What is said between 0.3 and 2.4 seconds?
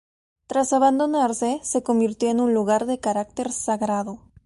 Tras abandonarse se convirtió en